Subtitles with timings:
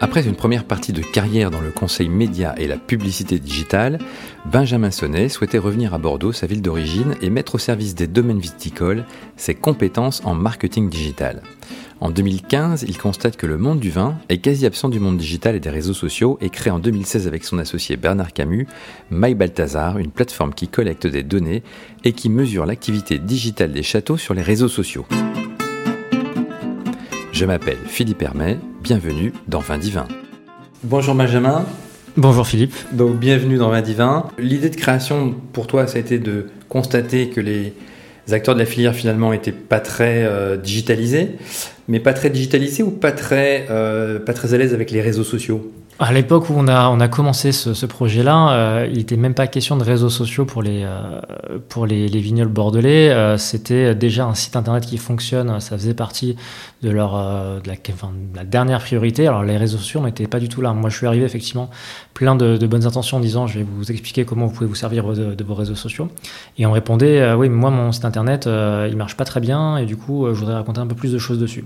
[0.00, 3.98] Après une première partie de carrière dans le conseil média et la publicité digitale,
[4.46, 8.38] Benjamin Sonnet souhaitait revenir à Bordeaux, sa ville d'origine, et mettre au service des domaines
[8.38, 9.04] viticoles
[9.36, 11.42] ses compétences en marketing digital.
[12.00, 15.56] En 2015, il constate que le monde du vin est quasi absent du monde digital
[15.56, 18.68] et des réseaux sociaux et crée en 2016 avec son associé Bernard Camus
[19.10, 21.64] My Balthazar, une plateforme qui collecte des données
[22.04, 25.06] et qui mesure l'activité digitale des châteaux sur les réseaux sociaux.
[27.38, 30.08] Je m'appelle Philippe Hermet, bienvenue dans Vin Divin.
[30.82, 31.64] Bonjour Benjamin.
[32.16, 32.74] Bonjour Philippe.
[32.90, 34.26] Donc bienvenue dans Vin Divin.
[34.38, 37.74] L'idée de création pour toi, ça a été de constater que les
[38.32, 41.36] acteurs de la filière finalement n'étaient pas très euh, digitalisés
[41.88, 45.24] mais pas très digitalisé ou pas très, euh, pas très à l'aise avec les réseaux
[45.24, 45.72] sociaux?
[46.00, 49.34] À l'époque où on a, on a commencé ce, ce projet-là, euh, il n'était même
[49.34, 51.20] pas question de réseaux sociaux pour les, euh,
[51.68, 53.10] pour les, les, vignobles bordelais.
[53.10, 56.36] Euh, c'était déjà un site internet qui fonctionne, ça faisait partie
[56.82, 59.26] de, leur, de, la, enfin, de la dernière priorité.
[59.26, 60.72] Alors les réseaux sociaux n'étaient pas du tout là.
[60.72, 61.68] Moi je suis arrivé effectivement
[62.14, 64.76] plein de, de, bonnes intentions en disant je vais vous expliquer comment vous pouvez vous
[64.76, 66.08] servir de, vos réseaux sociaux.
[66.58, 69.78] Et on me répondait oui, mais moi mon site internet il marche pas très bien
[69.78, 71.62] et du coup je voudrais raconter un peu plus de choses dessus.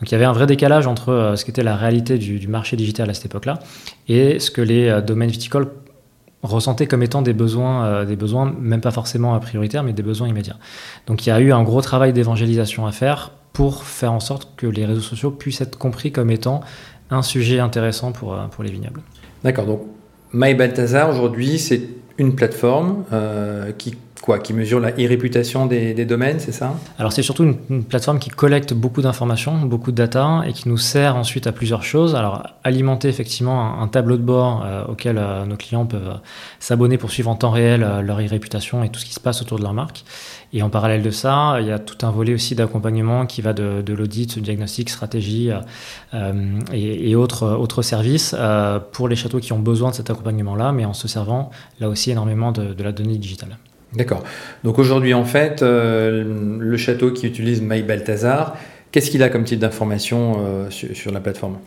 [0.00, 2.76] Donc il y avait un vrai décalage entre ce qu'était la réalité du, du marché
[2.76, 3.60] digital à cette époque-là
[4.08, 5.70] et ce que les euh, domaines viticoles
[6.42, 10.28] ressentaient comme étant des besoins, euh, des besoins même pas forcément prioritaires, mais des besoins
[10.28, 10.56] immédiats.
[11.06, 14.54] Donc il y a eu un gros travail d'évangélisation à faire pour faire en sorte
[14.56, 16.60] que les réseaux sociaux puissent être compris comme étant
[17.10, 19.00] un sujet intéressant pour, euh, pour les vignobles.
[19.42, 19.82] D'accord, donc
[20.32, 21.82] My Balthazar aujourd'hui c'est
[22.18, 23.04] une plateforme
[23.78, 26.74] qui quoi Qui mesure la e-réputation des, des, domaines, c'est ça?
[26.98, 30.78] Alors c'est surtout une, plateforme qui collecte beaucoup d'informations, beaucoup de data et qui nous
[30.78, 32.14] sert ensuite à plusieurs choses.
[32.14, 36.18] Alors alimenter effectivement un, tableau de bord euh, auquel euh, nos clients peuvent euh,
[36.58, 39.58] s'abonner pour suivre en temps réel leur e-réputation et tout ce qui se passe autour
[39.58, 40.04] de leur marque.
[40.52, 43.52] Et en parallèle de ça, il y a tout un volet aussi d'accompagnement qui va
[43.52, 45.50] de, de l'audit, diagnostic, stratégie
[46.72, 48.34] et, autres, autres services
[48.92, 52.10] pour les châteaux qui ont besoin de cet accompagnement-là, mais en se servant là aussi
[52.10, 53.58] énormément de la donnée digitale.
[53.94, 54.24] D'accord.
[54.64, 58.56] Donc aujourd'hui, en fait, euh, le château qui utilise My Balthazar,
[58.92, 61.58] qu'est-ce qu'il a comme type d'information euh, sur, la plateforme?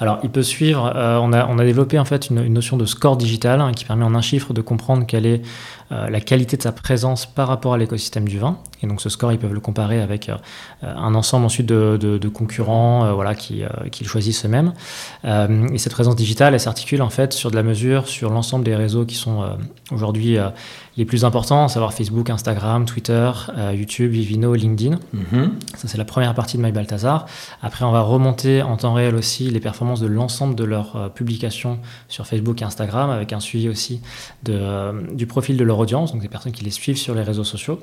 [0.00, 0.92] Alors, il peut suivre.
[0.94, 4.04] Euh, on, a, développé en fait une, une notion de score digital hein, qui permet
[4.04, 5.42] en un chiffre de comprendre quelle est
[5.90, 8.58] euh, la qualité de sa présence par rapport à l'écosystème du vin.
[8.82, 10.36] Et donc, ce score, ils peuvent le comparer avec euh,
[10.82, 14.72] un ensemble ensuite de, de, de concurrents, euh, voilà, qui, qui choisissent eux-mêmes.
[15.24, 18.76] et cette présence digitale, elle s'articule en fait sur de la mesure sur l'ensemble des
[18.76, 19.44] réseaux qui sont
[19.90, 20.38] aujourd'hui
[20.96, 23.30] les plus importants, à savoir Facebook, Instagram, Twitter,
[23.72, 24.96] YouTube, Vivino, LinkedIn.
[25.12, 25.48] Mm -hmm.
[25.76, 27.26] Ça, c'est la première partie de My Balthazar.
[27.62, 31.08] Après, on va remonter en temps réel aussi les performances de l'ensemble de leurs euh,
[31.08, 31.78] publications
[32.08, 34.00] sur Facebook et Instagram, avec un suivi aussi
[34.42, 37.22] de, euh, du profil de leur audience, donc des personnes qui les suivent sur les
[37.22, 37.80] réseaux sociaux.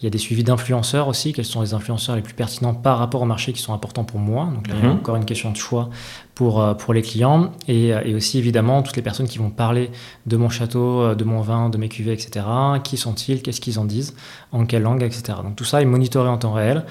[0.00, 2.98] Il y a des suivis d'influenceurs aussi, quels sont les influenceurs les plus pertinents par
[2.98, 4.48] rapport au marché qui sont importants pour moi.
[4.54, 5.90] Donc là, il y a encore une question de choix
[6.34, 7.52] pour, euh, pour les clients.
[7.66, 9.90] Et, et, aussi, évidemment, toutes les personnes qui vont parler
[10.26, 12.46] de mon château, de mon vin, de mes cuvées, etc.
[12.84, 13.42] Qui sont-ils?
[13.42, 14.14] Qu'est-ce qu'ils en disent?
[14.52, 15.38] En quelle langue, etc.
[15.42, 16.84] Donc tout ça est monitoré en temps réel,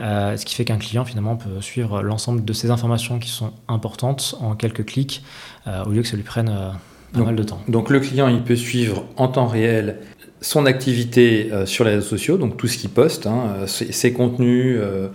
[0.00, 3.52] euh, ce qui fait qu'un client, finalement, peut suivre l'ensemble de ces informations qui sont
[3.68, 5.22] importantes en quelques clics,
[5.66, 6.70] euh, au lieu que ça lui prenne euh,
[7.14, 7.60] pas donc, mal de temps.
[7.68, 9.96] Donc le client, il peut suivre en temps réel
[10.40, 14.12] son activité euh, sur les réseaux sociaux, donc tout ce qu'il poste, hein, ses, ses,
[14.12, 15.08] contenus euh,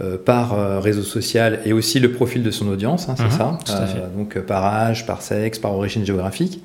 [0.00, 3.86] euh, par réseau social et aussi le profil de son audience, hein, c'est Mhm, ça
[4.16, 6.62] Donc par âge, par sexe, par origine géographique.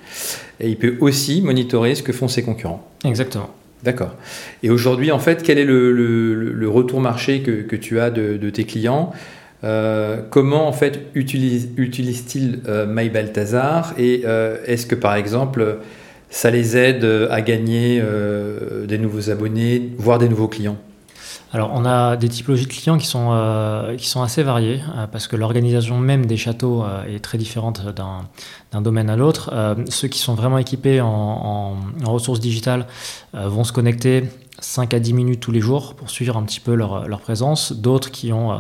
[0.59, 2.88] Et il peut aussi monitorer ce que font ses concurrents.
[3.03, 3.50] Exactement.
[3.84, 4.13] D'accord.
[4.62, 8.12] Et aujourd'hui, en fait, quel est le, le, le retour marché que, que, tu as
[8.12, 9.12] de, de tes clients?
[9.63, 15.77] Euh, comment en fait utilise-t-il utilise euh, My Balthazar et euh, est-ce que par exemple
[16.29, 20.77] ça les aide à gagner euh, des nouveaux abonnés, voire des nouveaux clients?
[21.53, 25.05] Alors, on a des typologies de clients qui sont, euh, qui sont assez variées, euh,
[25.07, 27.81] parce que l'organisation même des châteaux euh, est très différente
[28.72, 29.49] d'un domaine à l'autre.
[29.51, 32.88] Euh, ceux qui sont vraiment équipés en, ressources digitales
[33.35, 34.23] euh, vont se connecter
[34.59, 37.73] 5 à 10 minutes tous les jours pour suivre un petit peu leur, présence.
[37.73, 38.57] D'autres qui ont euh,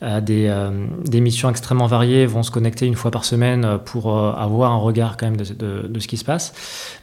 [0.00, 4.32] des, euh, des, missions extrêmement variées vont se connecter une fois par semaine pour euh,
[4.32, 6.52] avoir un regard quand même de, de, de ce qui se passe.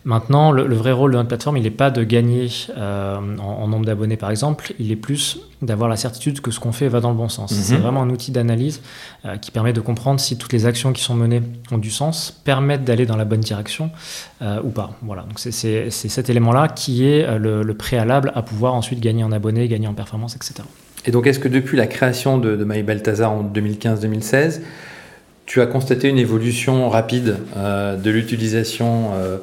[0.05, 2.47] Maintenant, le, le, vrai rôle de notre plateforme, il n'est pas de gagner
[2.77, 6.59] euh, en, en, nombre d'abonnés par exemple, il est plus d'avoir la certitude que ce
[6.59, 7.51] qu'on fait va dans le bon sens.
[7.51, 7.55] -hmm.
[7.55, 8.81] C'est vraiment un outil d'analyse
[9.25, 11.41] euh, qui permet de comprendre si toutes les actions qui sont menées
[11.71, 13.91] ont du sens, permettent d'aller dans la bonne direction
[14.41, 14.91] euh, ou pas.
[15.01, 19.31] Voilà, donc c'est cet élément-là qui est le, le préalable à pouvoir ensuite gagner en
[19.31, 20.63] abonnés, gagner en performance, etc.
[21.05, 24.61] Et donc, est-ce que depuis la création de, de My Balthazar en 2015-2016,
[25.45, 29.37] tu as constaté une évolution rapide euh, de l'utilisation euh,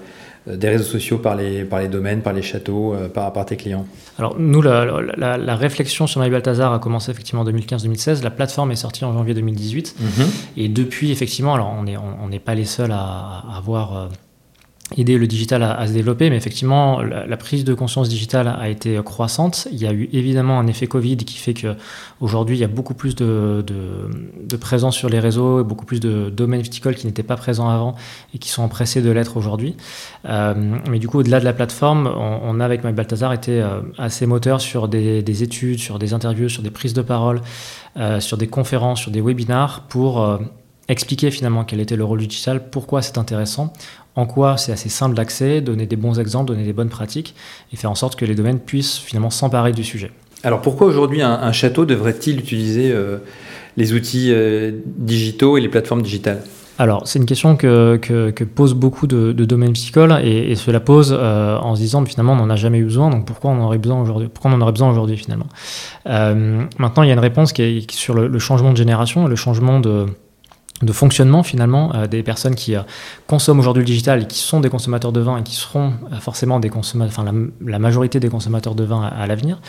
[0.47, 3.87] des réseaux sociaux par les, par les domaines, par les châteaux, par, par tes clients?
[4.19, 4.85] Alors nous, la,
[5.17, 8.25] la, réflexion sur MyBalthazar a commencé effectivement en 2015-2016.
[8.25, 9.95] La plateforme est sortie en janvier 2018.
[10.01, 10.27] Mhm.
[10.57, 14.09] Et depuis, effectivement, alors on n'est on, n'est pas les seuls à, à avoir
[14.97, 19.01] aider le digital à, se développer, mais effectivement, la, prise de conscience digitale a été
[19.05, 19.69] croissante.
[19.73, 22.95] Il y a eu évidemment un effet Covid qui fait qu'aujourd'hui, il y a beaucoup
[22.95, 27.23] plus de, de, présence sur les réseaux et beaucoup plus de domaines viticoles qui n'étaient
[27.23, 27.97] pas présents avant
[28.35, 29.77] et qui sont empressés de l'être aujourd'hui.
[30.29, 30.55] Euh,
[30.89, 34.27] mais du coup, au-delà de la plateforme, on, a avec Mike Balthazar été euh, assez
[34.27, 37.43] moteur sur des, des, études, sur des interviews, sur des prises de parole,
[37.97, 40.39] euh, sur des conférences, sur des webinars pour
[40.89, 43.73] expliquer finalement quel était le rôle du digital, pourquoi c'est intéressant,
[44.17, 47.35] en quoi c'est assez simple d'accès, donner des bons exemples, donner des bonnes pratiques
[47.73, 50.11] et faire en sorte que les domaines puissent finalement s'emparer du sujet.
[50.45, 53.19] Alors pourquoi aujourd'hui un, château devrait-il utiliser euh,
[53.77, 56.43] les outils euh, digitaux et les plateformes digitales?
[56.79, 61.57] Alors, c'est une question que, que, posent beaucoup de, domaines psychologues et, cela pose euh,
[61.59, 63.79] en se disant finalement on n'en a jamais eu besoin, donc pourquoi on en aurait
[63.79, 64.29] besoin aujourd'hui?
[64.33, 65.47] Pourquoi on en aurait besoin aujourd'hui finalement?
[66.07, 69.79] Maintenant, il y a une réponse qui est, sur le, changement de génération, le changement
[69.79, 70.07] de,
[70.83, 72.83] de fonctionnement finalement euh, des personnes qui euh,
[73.27, 76.17] consomment aujourd'hui le digital et qui sont des consommateurs de vin et qui seront euh,
[76.17, 77.33] forcément des consommateurs, enfin
[77.65, 79.61] la, majorité des consommateurs de vin à, l'avenir,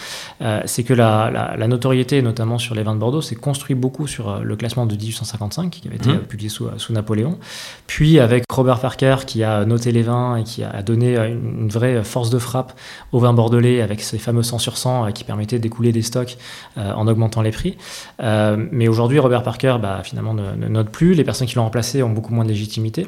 [0.66, 4.56] c'est que la, notoriété, notamment sur les vins de Bordeaux, s'est construit beaucoup sur le
[4.56, 6.20] classement de 1855 qui avait été mmh.
[6.20, 7.40] publié sous, sous, Napoléon,
[7.88, 12.04] puis avec Robert Parker qui a noté les vins et qui a donné une, vraie
[12.04, 12.74] force de frappe
[13.12, 16.38] aux vins bordelais avec ces fameux 100 sur 100 qui permettaient d'écouler des stocks
[16.78, 17.78] en augmentant les prix.
[18.20, 22.04] mais aujourd'hui, Robert Parker bah, finalement ne, ne note plus les personnes qui l'ont remplacé
[22.04, 23.08] ont beaucoup moins de légitimité.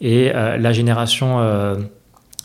[0.00, 1.76] Et euh, la génération euh,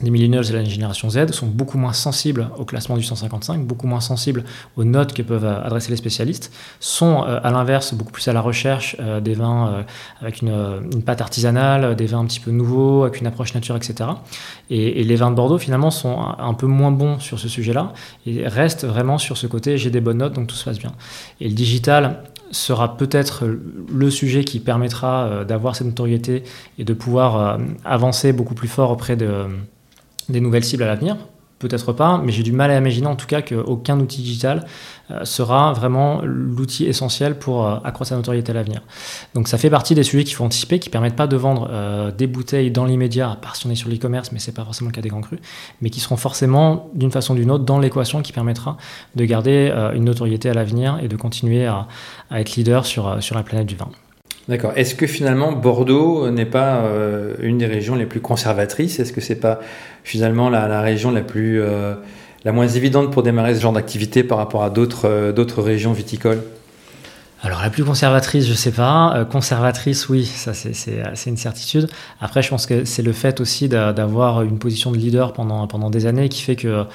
[0.02, 3.86] les millennials et la génération Z sont beaucoup moins sensibles au classement du 155, beaucoup
[3.86, 4.46] moins sensibles
[4.78, 8.40] aux notes que peuvent euh, adresser les spécialistes, sont à l'inverse beaucoup plus à la
[8.40, 9.84] recherche des vins
[10.22, 14.12] avec une, pâte artisanale, des vins un petit peu nouveaux, avec une approche nature, etc.
[14.70, 17.92] Et, les vins de Bordeaux finalement sont un, peu moins bons sur ce sujet-là
[18.26, 20.94] et restent vraiment sur ce côté j'ai des bonnes notes donc tout se passe bien.
[21.42, 26.44] Et le digital sera peut-être le sujet qui permettra euh, d'avoir cette notoriété
[26.78, 29.46] et de pouvoir euh, avancer beaucoup plus fort auprès de,
[30.30, 31.18] des nouvelles cibles à l'avenir.
[31.60, 34.66] Peut-être pas, mais j'ai du mal à imaginer en tout cas qu'aucun outil digital
[35.12, 38.82] euh, sera vraiment l'outil essentiel pour euh, accroître sa notoriété à l'avenir.
[39.34, 42.12] Donc ça fait partie des sujets qu'il faut anticiper, qui permettent pas de vendre euh,
[42.12, 44.90] des bouteilles dans l'immédiat, à part si on est sur l'e-commerce, mais c'est pas forcément
[44.90, 45.40] le cas des grands crus,
[45.82, 48.78] mais qui seront forcément d'une façon ou d'une autre dans l'équation qui permettra
[49.16, 51.88] de garder une notoriété à l'avenir et de continuer à,
[52.32, 53.90] être leader sur, sur la planète du vin.
[54.50, 54.74] D'accord.
[54.76, 56.84] Est-ce que finalement Bordeaux n'est pas
[57.40, 59.00] une des régions les plus conservatrices?
[59.00, 59.60] Est-ce que c'est pas
[60.04, 61.94] finalement la, région la plus euh,
[62.46, 65.94] la moins évidente pour démarrer ce genre d'activité par rapport à d'autres euh, d'autres régions
[65.94, 66.42] viticoles?
[67.42, 69.14] Alors la plus conservatrice, je sais pas.
[69.16, 71.88] Euh, conservatrice, oui, ça c'est une certitude.
[72.20, 75.90] Après, je pense que c'est le fait aussi d'avoir une position de leader pendant, pendant
[75.90, 76.86] des années qui fait que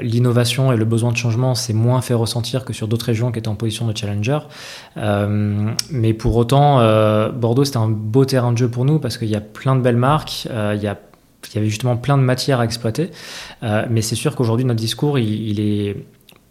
[0.00, 3.38] l'innovation et le besoin de changement s'est moins fait ressentir que sur d'autres régions qui
[3.38, 4.38] étaient en position de challenger.
[5.90, 6.76] mais pour autant,
[7.30, 9.80] Bordeaux c'était un beau terrain de jeu pour nous parce qu'il y a plein de
[9.80, 10.46] belles marques,
[11.54, 13.10] il y avait justement plein de matières à exploiter.
[13.62, 15.96] Euh, mais c'est sûr qu'aujourd'hui, notre discours, il, est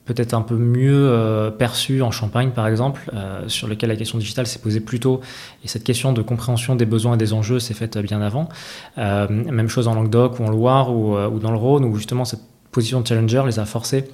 [0.05, 4.17] peut-être un peu mieux euh, perçu en Champagne, par exemple, euh, sur lequel la question
[4.17, 5.21] digitale s'est posée plus tôt.
[5.63, 8.49] Et cette question de compréhension des besoins et des enjeux s'est faite bien avant.
[8.97, 12.41] même chose en Languedoc ou en Loire ou, ou, dans le Rhône, où justement cette
[12.71, 14.05] position de challenger les a forcés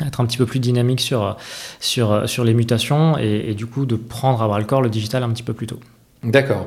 [0.00, 1.36] à être un petit peu plus dynamiques sur,
[1.80, 4.90] sur, sur les mutations et, et du coup de prendre à bras le corps le
[4.90, 5.80] digital un petit peu plus tôt.
[6.22, 6.66] D'accord.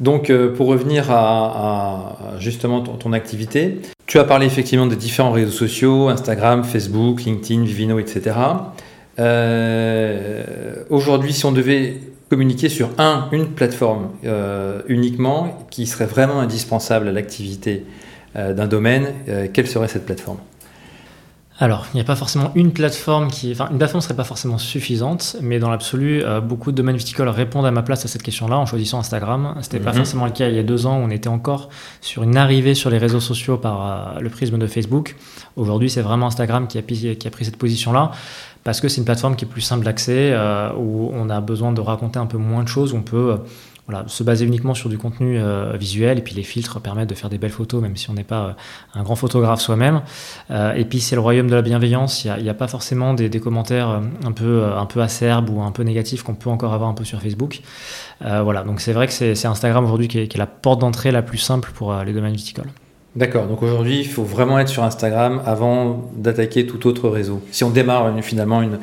[0.00, 5.52] Donc, euh, pour revenir à, justement ton, activité, tu as parlé effectivement des différents réseaux
[5.52, 8.36] sociaux, Instagram, Facebook, LinkedIn, Vivino, etc.
[9.20, 10.42] Euh,
[10.90, 11.98] aujourd'hui, si on devait
[12.30, 17.84] communiquer sur un, une plateforme euh, uniquement qui serait vraiment indispensable à l'activité
[18.34, 19.14] d'un domaine,
[19.52, 20.36] quelle serait cette plateforme?
[21.60, 23.50] Alors, il n'y a pas forcément une plateforme qui.
[23.50, 26.96] Enfin, une plateforme ne serait pas forcément suffisante, mais dans l'absolu, euh, beaucoup de domaines
[26.96, 29.54] viticoles répondent à ma place à cette question-là en choisissant Instagram.
[29.56, 29.96] Ce n'était pas mhm.
[29.96, 31.68] forcément le cas il y a deux ans, où on était encore
[32.00, 35.16] sur une arrivée sur les réseaux sociaux par euh, le prisme de Facebook.
[35.56, 38.12] Aujourd'hui, c'est vraiment Instagram qui a, qui a pris cette position-là
[38.62, 41.72] parce que c'est une plateforme qui est plus simple d'accès, euh, où on a besoin
[41.72, 43.38] de raconter un peu moins de choses, on peut
[43.88, 47.14] voilà, se baser uniquement sur du contenu euh, visuel et puis les filtres permettent de
[47.14, 48.52] faire des belles photos même si on n'est pas euh,
[48.94, 50.02] un grand photographe soi-même.
[50.50, 53.30] Euh, et puis c'est le royaume de la bienveillance, il n'y a, pas forcément des,
[53.40, 56.94] commentaires un peu, un peu acerbes ou un peu négatifs qu'on peut encore avoir un
[56.94, 57.60] peu sur Facebook.
[58.20, 61.38] voilà, donc c'est vrai que c'est Instagram aujourd'hui qui, est la porte d'entrée la plus
[61.38, 62.68] simple pour les domaines viticoles.
[63.16, 67.40] D'accord, donc aujourd'hui il faut vraiment être sur Instagram avant d'attaquer tout autre réseau.
[67.52, 68.78] Si on démarre finalement une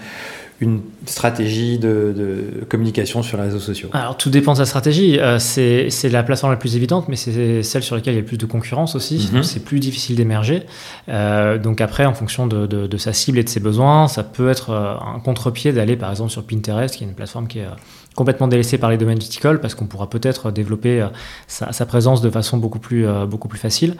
[0.61, 5.19] une stratégie de, communication sur les réseaux sociaux Alors tout dépend de sa stratégie.
[5.19, 8.21] Euh, c'est la plateforme la plus évidente, mais c'est celle sur laquelle il y a
[8.21, 9.29] le plus de concurrence aussi.
[9.33, 9.43] Mhm.
[9.43, 10.63] C'est plus difficile d'émerger.
[11.09, 14.49] Euh, donc après, en fonction de, de, sa cible et de ses besoins, ça peut
[14.49, 17.67] être euh, un contre-pied d'aller par exemple sur Pinterest, qui est une plateforme qui est
[18.15, 21.07] complètement délaissé par les domaines viticoles parce qu'on pourra peut-être développer euh,
[21.47, 23.95] sa, présence de façon beaucoup plus, euh, beaucoup plus facile.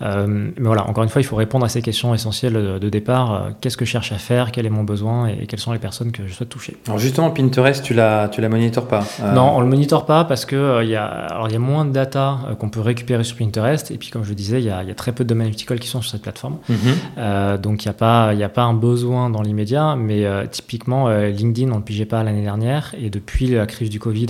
[0.00, 3.50] Euh, mais voilà, encore une fois, il faut répondre à ces questions essentielles de, départ.
[3.60, 4.50] Qu'est-ce que je cherche à faire?
[4.50, 5.28] Quel est mon besoin?
[5.28, 6.78] Et, quelles sont les personnes que je souhaite toucher?
[6.86, 10.46] Alors justement, Pinterest, tu la, tu la monitores pas Non, on le monitore pas parce
[10.46, 13.90] que il y a, alors y a moins de data qu'on peut récupérer sur Pinterest.
[13.90, 15.48] Et puis, comme je le disais, il y a, y a très peu de domaines
[15.48, 16.56] viticoles qui sont sur cette plateforme.
[16.68, 17.58] Mhm.
[17.58, 19.94] donc, il n'y a pas, a pas un besoin dans l'immédiat.
[19.96, 22.94] Mais typiquement, LinkedIn, on ne le pigeait pas l'année dernière.
[22.98, 24.28] Et depuis la crise du Covid,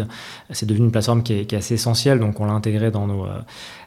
[0.51, 3.39] c'est devenu une plateforme qui est, assez essentielle, donc on l'a intégrée dans, nos, euh,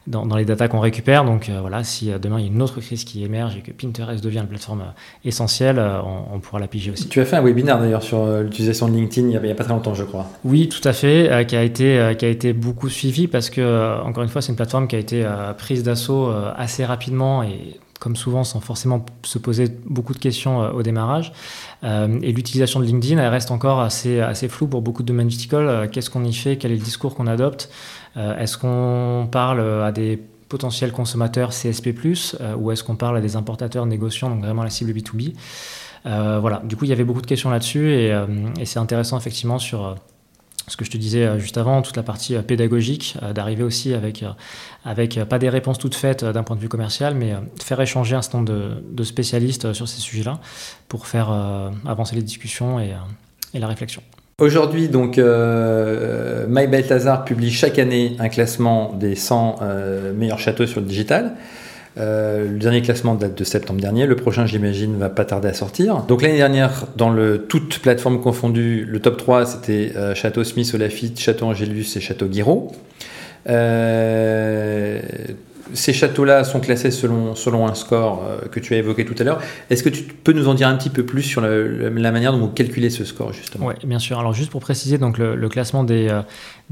[0.07, 1.25] dans, les datas qu'on récupère.
[1.25, 3.61] Donc euh, voilà, si euh, demain il y a une autre crise qui émerge et
[3.61, 4.83] que Pinterest devient une plateforme
[5.25, 7.07] essentielle, on, pourra la piger aussi.
[7.07, 9.73] Tu as fait un webinaire d'ailleurs sur l'utilisation de LinkedIn il n'y a, pas très
[9.73, 10.27] longtemps, je crois.
[10.43, 14.23] Oui, tout à fait, qui, a été, qui a été beaucoup suivi parce que, encore
[14.23, 15.25] une fois, c'est une plateforme qui a été
[15.57, 20.81] prise d'assaut assez rapidement et comme souvent sans forcément se poser beaucoup de questions au
[20.81, 21.33] démarrage.
[21.83, 25.67] Euh, et l'utilisation de LinkedIn, elle reste encore assez, floue pour beaucoup de domaines viticoles.
[25.67, 26.57] Euh, qu'est-ce qu'on y fait?
[26.57, 27.69] Quel est le discours qu'on adopte?
[28.17, 31.93] Euh, Est-ce qu'on parle à des potentiels consommateurs CSP+,
[32.57, 35.33] ou est-ce qu'on parle à des importateurs négociants, donc vraiment la cible B2B
[36.03, 39.95] Voilà, du coup, il y avait beaucoup de questions là-dessus, et c'est intéressant effectivement sur
[40.67, 43.63] ce que je te disais euh, juste avant, toute la partie euh, pédagogique, euh, d'arriver
[43.63, 44.23] aussi avec,
[44.85, 48.21] avec pas des réponses toutes faites d'un point de vue commercial, mais faire échanger un
[48.21, 48.53] certain nombre
[48.91, 50.39] de, spécialistes sur ces sujets-là
[50.87, 51.31] pour faire
[51.85, 52.93] avancer les discussions et,
[53.53, 54.01] la réflexion.
[54.37, 56.67] Aujourd'hui, donc, euh, My
[57.25, 59.59] publie chaque année un classement des 100
[60.15, 61.35] meilleurs châteaux sur le digital.
[61.97, 64.05] Euh, le dernier classement date de septembre dernier.
[64.05, 66.03] Le prochain, j'imagine, va pas tarder à sortir.
[66.03, 70.71] Donc l'année dernière, dans le toute plateforme confondue, le top 3, c'était euh, Château Smith,
[70.73, 72.71] Olafite, Château Angélus et Château Guiraud.
[73.49, 75.01] Euh,
[75.73, 79.41] ces châteaux-là sont classés selon, un score que tu as évoqué tout à l'heure.
[79.69, 82.39] Est-ce que tu peux nous en dire un petit peu plus sur la, manière dont
[82.39, 83.67] vous calculez ce score, justement?
[83.67, 84.19] Oui, bien sûr.
[84.19, 86.09] Alors, juste pour préciser, donc, le, classement des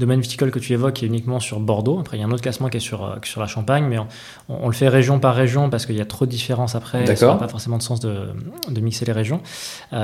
[0.00, 1.98] domaines viticoles que tu évoques est uniquement sur Bordeaux.
[2.00, 3.98] Après, il y a un autre classement qui est sur, euh, sur la Champagne, mais
[4.48, 7.14] on, le fait région par région parce qu'il y a trop de différences après.
[7.16, 8.28] Ça n'a pas forcément de sens de,
[8.68, 9.40] de mixer les régions.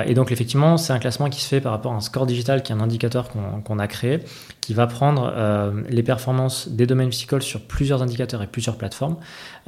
[0.06, 2.62] et donc, effectivement, c'est un classement qui se fait par rapport à un score digital
[2.62, 3.28] qui est un indicateur
[3.64, 4.20] qu'on a créé
[4.60, 5.32] qui va prendre
[5.88, 9.16] les performances des domaines viticoles sur plusieurs indicateurs et plusieurs plateformes.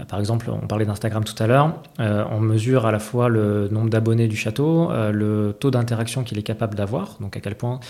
[0.00, 1.74] Euh, par exemple, on parlait d'Instagram tout à l'heure.
[2.00, 6.24] Euh, on mesure à la fois le nombre d'abonnés du château, euh, le taux d'interaction
[6.24, 7.80] qu'il est capable d'avoir, donc à quel point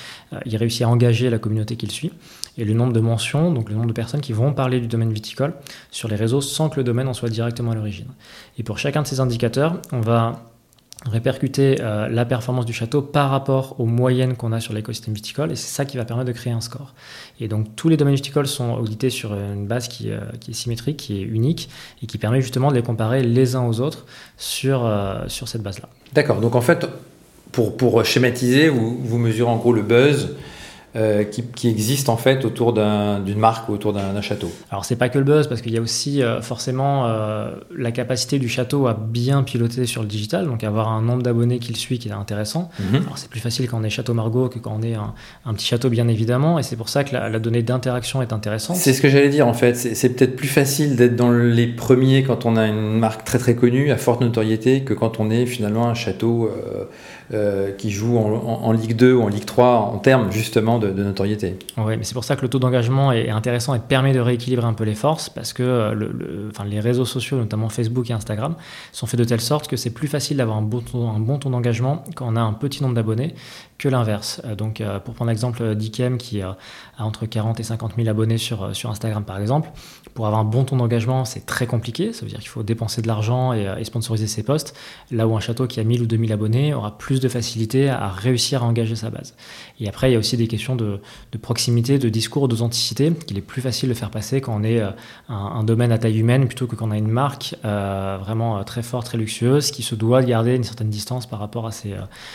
[0.45, 2.13] il réussit à engager la communauté qu'il suit,
[2.59, 5.13] et le nombre de mentions, donc le nombre de personnes qui vont parler du domaine
[5.13, 5.55] viticole
[5.91, 8.09] sur les réseaux sans que le domaine en soit directement à l'origine.
[8.59, 10.43] Et pour chacun de ces indicateurs, on va
[11.07, 15.53] répercuter euh, la performance du château par rapport aux moyennes qu'on a sur l'écosystème viticole
[15.53, 16.95] et c'est ça qui va permettre de créer un score.
[17.39, 20.97] Et donc tous les domaines viticoles sont audités sur une base qui, euh, est symétrique,
[20.97, 21.69] qui est unique
[22.03, 25.63] et qui permet justement de les comparer les uns aux autres sur, euh, sur cette
[25.63, 25.89] base-là.
[26.15, 26.85] D'accord, donc en fait,
[27.53, 30.35] pour, pour schématiser, vous, vous mesurez en gros le buzz
[30.97, 34.51] euh, qui, qui, existe en fait autour d'une marque ou autour d'un château.
[34.71, 37.93] Alors c'est pas que le buzz parce qu'il y a aussi euh, forcément euh, la
[37.93, 41.75] capacité du château à bien piloter sur le digital, donc avoir un nombre d'abonnés qui
[41.75, 42.71] le suit qui est intéressant.
[42.81, 43.03] Mhm.
[43.03, 45.67] Alors c'est plus facile quand on est Château Margaux que quand on est un, petit
[45.67, 48.77] château bien évidemment, et c'est pour ça que la, donnée d'interaction est intéressante.
[48.77, 52.23] C'est ce que j'allais dire en fait, c'est peut-être plus facile d'être dans les premiers
[52.23, 55.45] quand on a une marque très très connue, à forte notoriété, que quand on est
[55.45, 56.51] finalement un château
[57.77, 61.57] qui joue en, Ligue 2 ou en Ligue 3 en termes justement de, notoriété.
[61.77, 64.67] Oui, mais c'est pour ça que le taux d'engagement est, intéressant et permet de rééquilibrer
[64.67, 68.55] un peu les forces parce que euh, enfin, les réseaux sociaux, notamment Facebook et Instagram,
[68.93, 71.39] sont faits de telle sorte que c'est plus facile d'avoir un bon taux, un bon
[71.39, 73.35] taux d'engagement quand on a un petit nombre d'abonnés
[73.79, 74.43] que l'inverse.
[74.45, 76.57] Euh, donc, pour prendre l'exemple d'Ikem qui a
[76.99, 79.71] entre 40 et 50 000 abonnés sur, sur Instagram par exemple,
[80.15, 82.13] pour avoir un bon taux d'engagement, c'est très compliqué.
[82.13, 84.75] Ça veut dire qu'il faut dépenser de l'argent et, sponsoriser ses posts.
[85.13, 88.09] Là où un château qui a 1000 ou 2000 abonnés aura plus de facilité à
[88.09, 89.37] réussir à engager sa base.
[89.79, 91.01] Et après, il y a aussi des questions de,
[91.41, 94.91] proximité, de discours, d'authenticité, qu'il est plus facile de faire passer quand on est euh,
[95.29, 98.63] un, domaine à taille humaine plutôt que quand on a une marque euh, vraiment euh,
[98.65, 101.71] très forte, très luxueuse, qui se doit de garder une certaine distance par rapport à
[101.71, 101.95] ses,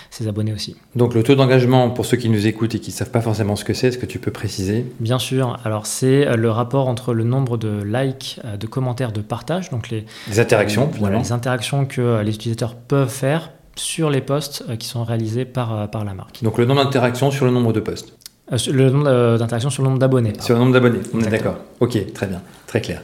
[0.10, 0.78] ses abonnés aussi.
[0.96, 3.56] Donc le taux d'engagement, pour ceux qui nous écoutent et qui ne savent pas forcément
[3.56, 4.86] ce que c'est, est-ce que tu peux préciser?
[5.00, 5.58] Bien sûr.
[5.66, 10.06] Alors c'est le rapport entre le nombre de likes, de commentaires, de partages, donc les,
[10.30, 15.04] les interactions, les interactions que les utilisateurs peuvent faire sur les posts euh, qui sont
[15.04, 16.44] réalisés par, euh, par la marque.
[16.44, 18.18] Donc le nombre d'interactions sur le nombre de posts
[18.52, 20.34] le nombre d'interactions sur le nombre d'abonnés.
[20.40, 21.58] Sur le nombre d'abonnés, on est d'accord.
[21.80, 23.02] Ok, très bien, très clair.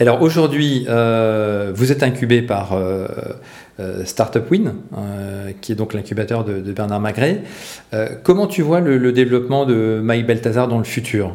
[0.00, 2.76] Alors aujourd'hui, vous êtes incubé par
[4.04, 4.74] Startup Win,
[5.60, 7.42] qui est donc l'incubateur de, Bernard Magret.
[8.22, 11.32] comment tu vois le, le développement de My Beltazar dans le futur?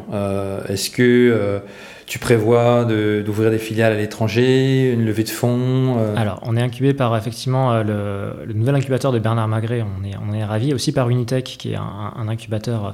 [0.68, 1.60] Est-ce que
[2.06, 6.62] tu prévois d'ouvrir des filiales à l'étranger, une levée de fonds euh Alors, on est
[6.62, 10.74] incubé par effectivement euh, le, nouvel incubateur de Bernard Magret, on est, on est ravis,
[10.74, 12.90] aussi par Unitech, qui est un, incubateur euh,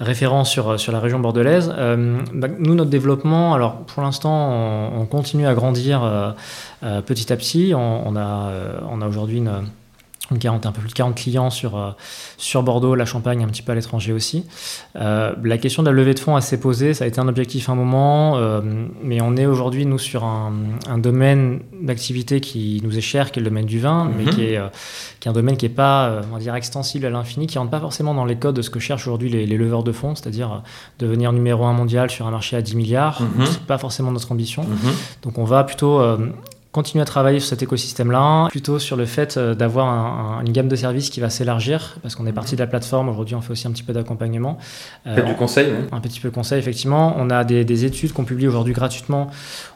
[0.00, 1.68] référent sur, sur la région bordelaise.
[1.68, 6.34] Bah, nous, notre développement, alors pour l'instant, on, continue à grandir
[7.06, 7.72] petit à petit.
[7.74, 8.50] On a,
[8.90, 9.62] on a aujourd'hui une
[10.44, 11.90] un peu plus de 40 clients sur, euh,
[12.36, 14.44] sur Bordeaux, la Champagne, un petit peu à l'étranger aussi.
[14.96, 17.28] Euh, la question de la levée de fonds a s'est posée, ça a été un
[17.28, 18.60] objectif un moment, euh,
[19.02, 20.52] mais on est aujourd'hui, nous, sur un,
[20.98, 24.30] domaine d'activité qui nous est cher, qui est le domaine du vin, mais mhm.
[24.30, 24.60] qui est,
[25.18, 27.60] qui est un domaine qui n'est pas, on va dire, extensible à l'infini, qui ne
[27.60, 30.14] rentre pas forcément dans les codes de ce que cherchent aujourd'hui les, leveurs de fonds,
[30.14, 30.62] c'est-à-dire
[30.98, 33.22] devenir numéro un mondial sur un marché à 10 milliards.
[33.22, 33.46] Mhm.
[33.46, 34.62] Ce n'est pas forcément notre ambition.
[34.62, 34.92] Mhm.
[35.22, 36.00] Donc on va plutôt
[36.72, 40.76] continuer à travailler sur cet écosystème-là, plutôt sur le fait euh, d'avoir une gamme de
[40.76, 43.68] services qui va s'élargir, parce qu'on est parti de la plateforme, aujourd'hui on fait aussi
[43.68, 44.56] un petit peu d'accompagnement.
[45.06, 47.14] Euh, du conseil Un petit peu de conseil, effectivement.
[47.18, 49.30] On a des, études qu'on publie aujourd'hui gratuitement.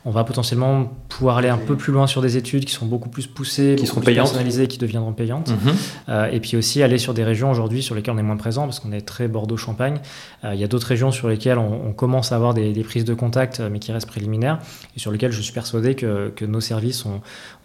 [0.07, 3.09] On va potentiellement pouvoir aller un peu plus loin sur des études qui sont beaucoup
[3.09, 5.51] plus poussées, qui seront plus personnalisées, qui deviendront payantes.
[5.51, 5.75] Mhm.
[6.09, 8.63] Euh, et puis aussi aller sur des régions aujourd'hui sur lesquelles on est moins présent,
[8.63, 9.99] parce qu'on est très Bordeaux-Champagne.
[10.45, 13.61] il y a d'autres régions sur lesquelles on, commence à avoir des, prises de contact,
[13.61, 14.61] mais qui restent préliminaires,
[14.97, 17.21] et sur lesquelles je suis persuadé que, que nos services ont,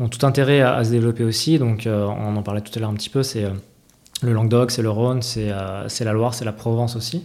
[0.07, 1.60] tout intérêt à, se développer aussi.
[1.60, 3.51] Donc, euh, on en parlait tout à l'heure un petit peu, c'est euh,
[4.22, 7.24] le Languedoc, c'est le Rhône, c'est euh, la Loire, c'est la Provence aussi.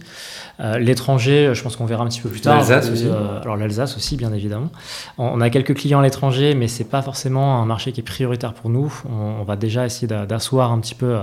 [0.79, 2.55] l'étranger, je pense qu'on verra un petit peu plus tard.
[2.55, 3.07] L'Alsace aussi.
[3.07, 4.71] alors l'Alsace aussi, bien évidemment.
[5.17, 8.53] On, a quelques clients à l'étranger, mais c'est pas forcément un marché qui est prioritaire
[8.53, 8.91] pour nous.
[9.09, 11.17] On, va déjà essayer d'asseoir un petit peu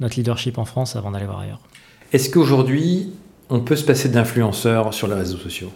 [0.00, 1.60] notre leadership en France avant d'aller voir ailleurs.
[2.12, 3.12] Est-ce qu'aujourd'hui,
[3.48, 5.70] on peut se passer d'influenceurs sur les réseaux sociaux?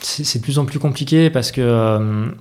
[0.00, 2.32] C'est de plus en plus compliqué parce que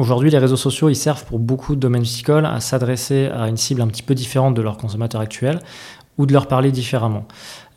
[0.00, 3.58] Aujourd'hui, les réseaux sociaux, ils servent pour beaucoup de domaines viticoles à s'adresser à une
[3.58, 5.60] cible un petit peu différente de leurs consommateurs actuels
[6.16, 7.28] ou de leur parler différemment.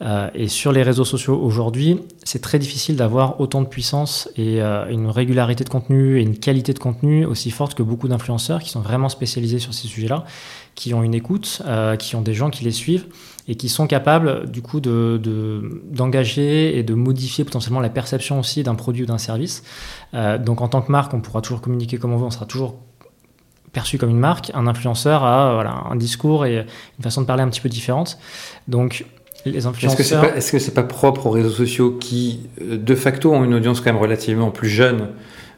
[0.02, 4.62] Euh, et sur les réseaux sociaux aujourd'hui, c'est très difficile d'avoir autant de puissance et
[4.62, 8.62] euh, une régularité de contenu et une qualité de contenu aussi forte que beaucoup d'influenceurs
[8.62, 10.24] qui sont vraiment spécialisés sur ces sujets-là,
[10.76, 13.08] qui ont une écoute, euh, qui ont des gens qui les suivent
[13.48, 18.64] et qui sont capables du coup d'engager de, et de modifier potentiellement la perception aussi
[18.64, 19.64] d'un produit ou d'un service.
[20.14, 22.76] donc en tant que marque, on pourra toujours communiquer comme on veut, on sera toujours
[23.74, 24.52] perçu comme une marque.
[24.54, 26.66] Un influenceur a voilà, un discours et
[26.98, 28.18] une façon de parler un petit peu différente.
[28.68, 29.06] Donc
[29.46, 33.82] est-ce que c'est pas, propre aux réseaux sociaux qui, euh, de facto, ont une audience
[33.82, 35.10] quand même relativement plus jeune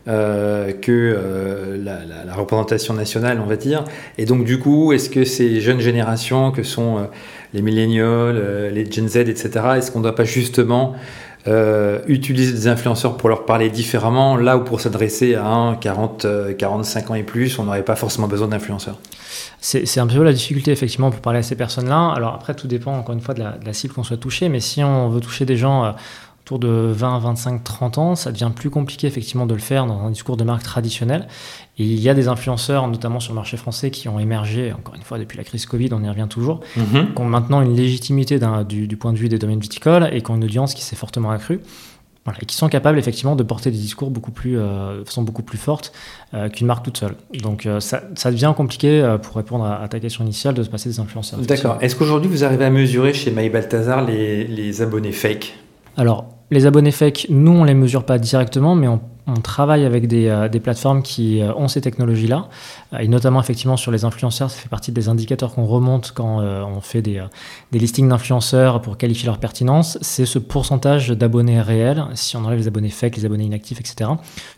[0.08, 3.84] euh, que euh, la, représentation nationale, on va dire?
[4.18, 7.08] Et donc, du coup, est-ce que ces jeunes générations que sont
[7.56, 10.94] les millénials, les Gen Z, etc., est-ce qu'on ne doit pas justement
[12.08, 16.26] utiliser des influenceurs pour leur parler différemment, là où pour s'adresser à un 40,
[16.58, 18.98] 45 ans et plus, on n'aurait pas forcément besoin d'influenceurs
[19.66, 22.14] c'est un peu la difficulté effectivement pour parler à ces personnes-là.
[22.16, 24.84] Alors après, tout dépend encore une fois de la, cible qu'on souhaite toucher, mais si
[24.84, 25.92] on veut toucher des gens euh,
[26.46, 30.00] autour de 20, 25, 30 ans, ça devient plus compliqué effectivement de le faire dans
[30.02, 31.28] un discours de marque traditionnel.
[31.80, 34.94] Et il y a des influenceurs, notamment sur le marché français, qui ont émergé, encore
[34.94, 37.16] une fois, depuis la crise Covid, on y revient toujours, mm-hmm.
[37.16, 40.30] qui ont maintenant une légitimité du, du, point de vue des domaines viticoles et qui
[40.30, 41.62] ont une audience qui s'est fortement accrue
[42.42, 45.44] et qui sont capables effectivement de porter des discours beaucoup plus, euh, de façon beaucoup
[45.44, 45.94] plus forte
[46.34, 47.16] euh, qu'une marque toute seule.
[47.42, 50.90] Donc euh, ça, ça, devient compliqué pour répondre à, ta question initiale de se passer
[50.90, 51.40] des influenceurs.
[51.40, 51.78] D'accord.
[51.82, 55.56] Est-ce qu'aujourd'hui vous arrivez à mesurer chez My Balthazar les, les abonnés fake?
[55.98, 60.08] Alors les abonnés fake, nous on les mesure pas directement, mais on on travaille avec
[60.08, 62.48] des, euh, plateformes qui euh, ont ces technologies-là,
[62.94, 66.40] euh, et notamment effectivement sur les influenceurs, ça fait partie des indicateurs qu'on remonte quand
[66.40, 67.22] on fait des,
[67.72, 72.68] listings d'influenceurs pour qualifier leur pertinence, c'est ce pourcentage d'abonnés réels, si on enlève les
[72.68, 74.12] abonnés fake, les abonnés inactifs, etc.,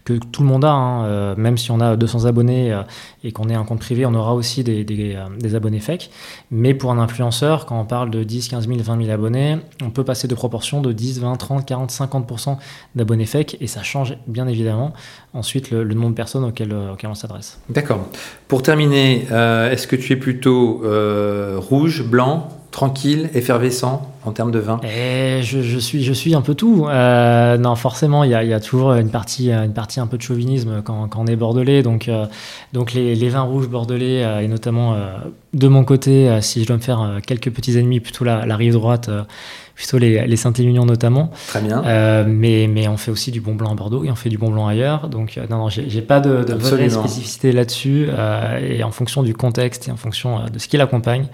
[0.05, 2.79] que tout le monde a, hein, même si on a 200 abonnés
[3.23, 6.09] et qu'on est un compte privé, on aura aussi des, abonnés fake,
[6.51, 9.89] mais pour un influenceur, quand on parle de 10, 15 000, 20 000 abonnés, on
[9.89, 12.57] peut passer de proportions de 10, 20, 30, 40, 50%
[12.95, 14.93] d'abonnés fake, et ça change bien évidemment évidemment,
[15.33, 17.59] ensuite le, nombre de personnes auxquelles, euh, on s'adresse.
[17.69, 18.07] D'accord.
[18.47, 24.13] Pour terminer, euh, est-ce que tu es plutôt euh, rouge, blanc, tranquille, effervescent?
[24.27, 26.87] En termes de vin Et eh, je, suis, je suis un peu tout.
[26.87, 31.09] non, forcément, il y, a, toujours une partie, une partie un peu de chauvinisme quand,
[31.15, 31.83] on est bordelais.
[31.83, 32.09] Donc,
[32.73, 34.95] donc les, vins rouges bordelais, et notamment
[35.53, 38.73] de mon côté, si je dois me faire quelques petits ennemis, plutôt la, la rive
[38.73, 39.09] droite
[39.77, 41.29] plutôt les, les Saint-Émilion notamment.
[41.47, 41.83] Très bien.
[41.85, 44.39] Euh, mais, mais on fait aussi du bon blanc à Bordeaux et on fait du
[44.39, 45.07] bon blanc ailleurs.
[45.07, 48.07] Donc, euh, non, non, j'ai pas de, de vraie spécificité là-dessus.
[48.09, 51.27] Euh, et en fonction du contexte et en fonction de ce qui l'accompagne,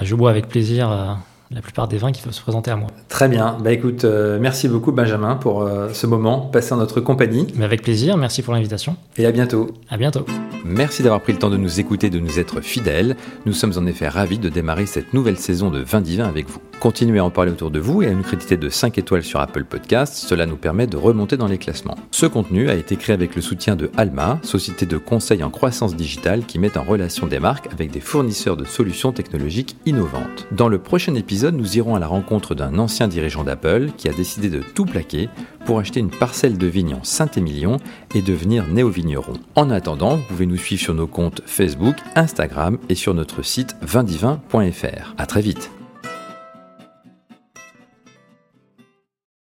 [0.00, 1.18] je bois avec plaisir
[1.50, 2.88] la plupart des vins qui peuvent se présenter à moi.
[3.08, 3.56] Très bien.
[3.62, 7.46] Bah écoute, euh, merci beaucoup Benjamin pour euh, ce moment passé en notre compagnie.
[7.56, 8.96] Mais avec plaisir, merci pour l'invitation.
[9.16, 9.70] Et à bientôt.
[9.88, 10.26] À bientôt.
[10.64, 13.16] Merci d'avoir pris le temps de nous écouter, de nous être fidèles.
[13.46, 16.60] Nous sommes en effet ravis de démarrer cette nouvelle saison de Vin Divin avec vous.
[16.80, 19.40] Continuez à en parler autour de vous et à nous créditer de 5 étoiles sur
[19.40, 21.96] Apple Podcasts, cela nous permet de remonter dans les classements.
[22.10, 25.96] Ce contenu a été créé avec le soutien de Alma, société de conseil en croissance
[25.96, 30.46] digitale qui met en relation des marques avec des fournisseurs de solutions technologiques innovantes.
[30.52, 34.12] Dans le prochain épisode, nous irons à la rencontre d'un ancien dirigeant d'Apple qui a
[34.12, 35.28] décidé de tout plaquer
[35.64, 37.78] pour acheter une parcelle de vigne en Saint-Émilion
[38.14, 39.34] et devenir néo-vigneron.
[39.54, 43.76] En attendant, vous pouvez nous suivre sur nos comptes Facebook, Instagram et sur notre site
[43.82, 45.14] vindivin.fr.
[45.16, 45.70] À très vite.